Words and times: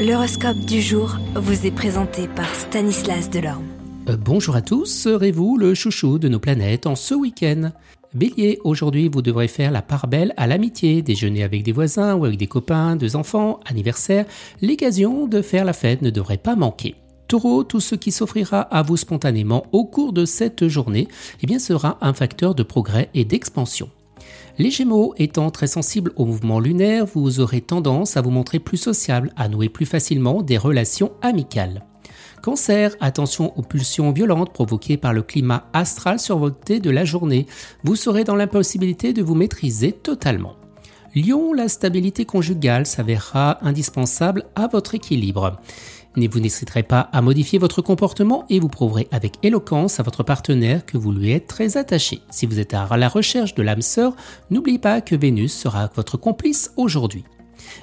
L'horoscope 0.00 0.60
du 0.60 0.80
jour 0.80 1.18
vous 1.34 1.66
est 1.66 1.70
présenté 1.70 2.26
par 2.26 2.48
Stanislas 2.54 3.28
Delorme. 3.28 3.66
Euh, 4.08 4.16
bonjour 4.16 4.56
à 4.56 4.62
tous, 4.62 4.86
serez-vous 4.86 5.58
le 5.58 5.74
chouchou 5.74 6.18
de 6.18 6.26
nos 6.26 6.38
planètes 6.38 6.86
en 6.86 6.96
ce 6.96 7.12
week-end? 7.12 7.72
Bélier, 8.14 8.58
aujourd'hui 8.64 9.10
vous 9.12 9.20
devrez 9.20 9.46
faire 9.46 9.70
la 9.70 9.82
part 9.82 10.06
belle 10.06 10.32
à 10.38 10.46
l'amitié, 10.46 11.02
déjeuner 11.02 11.42
avec 11.42 11.64
des 11.64 11.72
voisins 11.72 12.14
ou 12.14 12.24
avec 12.24 12.38
des 12.38 12.46
copains, 12.46 12.96
deux 12.96 13.14
enfants, 13.14 13.60
anniversaire, 13.66 14.24
l'occasion 14.62 15.26
de 15.26 15.42
faire 15.42 15.66
la 15.66 15.74
fête 15.74 16.00
ne 16.00 16.08
devrait 16.08 16.38
pas 16.38 16.56
manquer. 16.56 16.94
Taureau, 17.28 17.62
tout 17.62 17.80
ce 17.80 17.94
qui 17.94 18.10
s'offrira 18.10 18.62
à 18.62 18.80
vous 18.80 18.96
spontanément 18.96 19.66
au 19.72 19.84
cours 19.84 20.14
de 20.14 20.24
cette 20.24 20.66
journée 20.66 21.08
eh 21.42 21.46
bien, 21.46 21.58
sera 21.58 21.98
un 22.00 22.14
facteur 22.14 22.54
de 22.54 22.62
progrès 22.62 23.10
et 23.12 23.26
d'expansion. 23.26 23.90
Les 24.58 24.70
Gémeaux 24.70 25.14
étant 25.16 25.50
très 25.50 25.66
sensibles 25.66 26.12
au 26.16 26.24
mouvement 26.24 26.60
lunaire, 26.60 27.06
vous 27.06 27.40
aurez 27.40 27.60
tendance 27.60 28.16
à 28.16 28.20
vous 28.20 28.30
montrer 28.30 28.58
plus 28.58 28.76
sociable, 28.76 29.32
à 29.36 29.48
nouer 29.48 29.68
plus 29.68 29.86
facilement 29.86 30.42
des 30.42 30.58
relations 30.58 31.12
amicales. 31.22 31.84
Cancer, 32.42 32.96
attention 33.00 33.56
aux 33.58 33.62
pulsions 33.62 34.12
violentes 34.12 34.52
provoquées 34.52 34.96
par 34.96 35.12
le 35.12 35.22
climat 35.22 35.68
astral 35.72 36.18
survolté 36.18 36.80
de 36.80 36.90
la 36.90 37.04
journée. 37.04 37.46
Vous 37.84 37.96
serez 37.96 38.24
dans 38.24 38.34
l'impossibilité 38.34 39.12
de 39.12 39.22
vous 39.22 39.34
maîtriser 39.34 39.92
totalement. 39.92 40.56
Lion, 41.14 41.52
la 41.52 41.68
stabilité 41.68 42.24
conjugale 42.24 42.86
s'avérera 42.86 43.58
indispensable 43.62 44.44
à 44.54 44.68
votre 44.68 44.94
équilibre. 44.94 45.60
Vous 46.16 46.40
n'hésiterez 46.40 46.82
pas 46.82 47.08
à 47.12 47.22
modifier 47.22 47.58
votre 47.58 47.82
comportement 47.82 48.44
et 48.50 48.58
vous 48.58 48.68
prouverez 48.68 49.08
avec 49.12 49.34
éloquence 49.42 50.00
à 50.00 50.02
votre 50.02 50.22
partenaire 50.22 50.84
que 50.84 50.98
vous 50.98 51.12
lui 51.12 51.30
êtes 51.30 51.46
très 51.46 51.76
attaché. 51.76 52.20
Si 52.30 52.46
vous 52.46 52.58
êtes 52.58 52.74
à 52.74 52.96
la 52.96 53.08
recherche 53.08 53.54
de 53.54 53.62
l'âme 53.62 53.82
sœur, 53.82 54.16
n'oubliez 54.50 54.78
pas 54.78 55.00
que 55.00 55.14
Vénus 55.14 55.52
sera 55.52 55.88
votre 55.94 56.16
complice 56.16 56.72
aujourd'hui. 56.76 57.24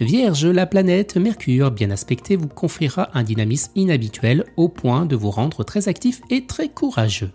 Vierge, 0.00 0.46
la 0.46 0.66
planète 0.66 1.16
Mercure, 1.16 1.70
bien 1.70 1.90
aspectée, 1.90 2.36
vous 2.36 2.48
conférera 2.48 3.08
un 3.14 3.22
dynamisme 3.22 3.72
inhabituel 3.74 4.44
au 4.56 4.68
point 4.68 5.06
de 5.06 5.16
vous 5.16 5.30
rendre 5.30 5.64
très 5.64 5.88
actif 5.88 6.20
et 6.28 6.46
très 6.46 6.68
courageux. 6.68 7.30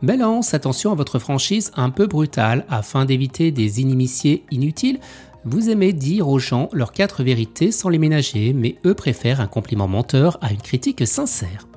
Balance, 0.00 0.54
attention 0.54 0.92
à 0.92 0.94
votre 0.94 1.18
franchise 1.18 1.72
un 1.74 1.90
peu 1.90 2.06
brutale 2.06 2.64
afin 2.68 3.04
d'éviter 3.04 3.50
des 3.50 3.80
inimitiés 3.80 4.44
inutiles. 4.52 5.00
Vous 5.44 5.70
aimez 5.70 5.92
dire 5.92 6.28
aux 6.28 6.38
gens 6.38 6.68
leurs 6.72 6.92
quatre 6.92 7.22
vérités 7.22 7.70
sans 7.70 7.88
les 7.88 7.98
ménager, 7.98 8.52
mais 8.52 8.76
eux 8.84 8.94
préfèrent 8.94 9.40
un 9.40 9.46
compliment 9.46 9.88
menteur 9.88 10.36
à 10.40 10.52
une 10.52 10.60
critique 10.60 11.06
sincère. 11.06 11.68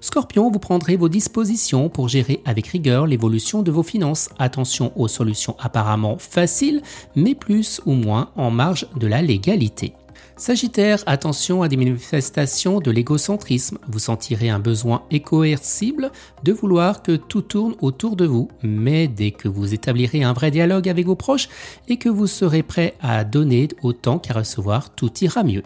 Scorpion, 0.00 0.50
vous 0.50 0.58
prendrez 0.58 0.96
vos 0.96 1.08
dispositions 1.08 1.88
pour 1.88 2.08
gérer 2.08 2.42
avec 2.44 2.66
rigueur 2.66 3.06
l'évolution 3.06 3.62
de 3.62 3.70
vos 3.70 3.82
finances. 3.82 4.28
Attention 4.38 4.92
aux 4.96 5.08
solutions 5.08 5.56
apparemment 5.58 6.18
faciles, 6.18 6.82
mais 7.14 7.34
plus 7.34 7.80
ou 7.86 7.92
moins 7.92 8.30
en 8.36 8.50
marge 8.50 8.86
de 8.96 9.06
la 9.06 9.22
légalité. 9.22 9.94
Sagittaire, 10.36 11.02
attention 11.06 11.62
à 11.62 11.68
des 11.68 11.78
manifestations 11.78 12.80
de 12.80 12.90
l'égocentrisme. 12.90 13.78
Vous 13.88 13.98
sentirez 13.98 14.50
un 14.50 14.58
besoin 14.58 15.02
écoercible 15.10 16.12
de 16.44 16.52
vouloir 16.52 17.02
que 17.02 17.16
tout 17.16 17.40
tourne 17.40 17.74
autour 17.80 18.16
de 18.16 18.26
vous. 18.26 18.48
Mais 18.62 19.08
dès 19.08 19.30
que 19.30 19.48
vous 19.48 19.72
établirez 19.72 20.22
un 20.22 20.34
vrai 20.34 20.50
dialogue 20.50 20.88
avec 20.88 21.06
vos 21.06 21.16
proches 21.16 21.48
et 21.88 21.96
que 21.96 22.10
vous 22.10 22.26
serez 22.26 22.62
prêt 22.62 22.94
à 23.00 23.24
donner 23.24 23.68
autant 23.82 24.18
qu'à 24.18 24.34
recevoir, 24.34 24.94
tout 24.94 25.12
ira 25.22 25.42
mieux. 25.42 25.62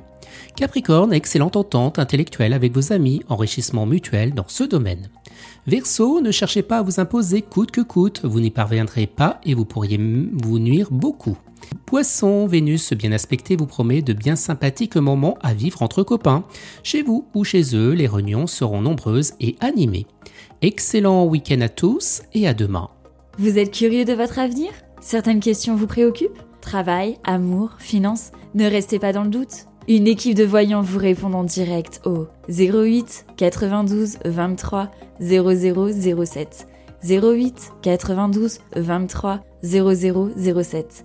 Capricorne, 0.55 1.13
excellente 1.13 1.57
entente 1.57 1.99
intellectuelle 1.99 2.53
avec 2.53 2.73
vos 2.73 2.93
amis, 2.93 3.23
enrichissement 3.29 3.87
mutuel 3.87 4.35
dans 4.35 4.47
ce 4.47 4.65
domaine. 4.65 5.09
Verseau, 5.67 6.21
ne 6.21 6.31
cherchez 6.31 6.63
pas 6.63 6.79
à 6.79 6.83
vous 6.83 7.01
imposer 7.01 7.43
coûte 7.43 7.71
que 7.71 7.81
coûte, 7.81 8.21
vous 8.25 8.41
n'y 8.41 8.51
parviendrez 8.51 9.07
pas 9.07 9.41
et 9.45 9.55
vous 9.55 9.65
pourriez 9.65 9.99
vous 9.99 10.59
nuire 10.59 10.89
beaucoup. 10.91 11.37
Poisson, 11.87 12.47
Vénus 12.47 12.93
bien 12.93 13.13
aspecté 13.13 13.57
vous 13.57 13.67
promet 13.67 14.03
de 14.03 14.13
bien 14.13 14.37
sympathiques 14.37 14.97
moments 14.97 15.37
à 15.43 15.55
vivre 15.55 15.83
entre 15.83 16.03
copains. 16.03 16.45
Chez 16.83 17.03
vous 17.03 17.27
ou 17.35 17.45
chez 17.45 17.75
eux, 17.75 17.93
les 17.93 18.07
réunions 18.07 18.47
seront 18.47 18.81
nombreuses 18.81 19.33
et 19.41 19.57
animées. 19.61 20.07
Excellent 20.63 21.25
week-end 21.25 21.61
à 21.63 21.69
tous 21.69 22.23
et 22.33 22.47
à 22.47 22.55
demain. 22.55 22.91
Vous 23.39 23.59
êtes 23.59 23.73
curieux 23.73 24.05
de 24.05 24.13
votre 24.13 24.39
avenir? 24.39 24.71
Certaines 25.01 25.41
questions 25.41 25.75
vous 25.75 25.87
préoccupent? 25.87 26.39
Travail, 26.61 27.19
amour, 27.25 27.77
finances? 27.79 28.33
Ne 28.55 28.67
restez 28.67 28.99
pas 28.99 29.13
dans 29.13 29.25
le 29.25 29.31
doute. 29.31 29.67
Une 29.89 30.07
équipe 30.07 30.37
de 30.37 30.45
voyants 30.45 30.83
vous 30.83 30.99
répond 30.99 31.33
en 31.33 31.43
direct 31.43 32.03
au 32.05 32.29
08 32.49 33.27
92 33.37 34.19
23 34.25 34.91
0007. 35.21 36.69
08 37.03 37.73
92 37.83 38.59
23 38.77 39.41
0007. 39.63 41.05